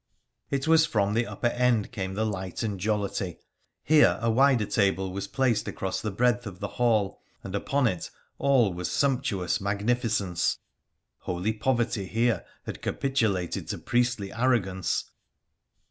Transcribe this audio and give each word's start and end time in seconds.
It 0.49 0.67
was 0.67 0.87
from 0.87 1.13
the 1.13 1.27
upper 1.27 1.45
end 1.49 1.91
came 1.91 2.15
the 2.15 2.25
light 2.25 2.63
and 2.63 2.79
jollity. 2.79 3.37
Here 3.83 4.17
a 4.19 4.31
wider 4.31 4.65
table 4.65 5.11
was 5.13 5.27
placed 5.27 5.67
across 5.67 6.01
the 6.01 6.09
breadth 6.09 6.47
of 6.47 6.59
the 6.59 6.69
hall, 6.79 7.21
and 7.43 7.53
upon 7.53 7.85
it 7.85 8.09
all 8.39 8.73
was 8.73 8.89
sumptuous 8.89 9.61
magnificence— 9.61 10.57
holy 11.27 11.53
poverty 11.53 12.07
here 12.07 12.43
had 12.65 12.81
capitulated 12.81 13.67
to 13.67 13.77
priestly 13.77 14.33
arrogance. 14.33 15.05